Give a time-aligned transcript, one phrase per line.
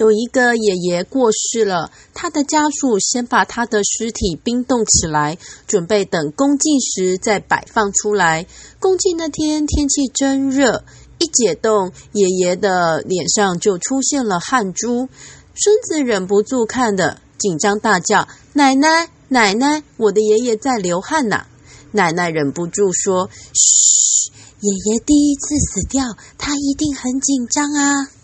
[0.00, 8.46] 有一个爷爷过世了他的家属先把他的尸体冰冻起来准备等公祭时再摆放出来。
[8.78, 10.84] 公祭那天天气真热
[11.18, 15.10] 一解冻爷爷的脸上就出现了汗珠。
[15.54, 21.44] 孙子忍不住看的紧张大叫奶奶奶奶我的爷爷在流汗呐！
[21.92, 24.32] 奶奶忍不住说嘘
[24.62, 26.04] 爷爷第一次死掉
[26.38, 28.19] 他一定很紧张啊！